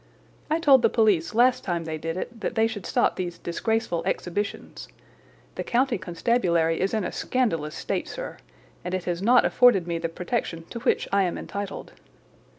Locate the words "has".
9.03-9.21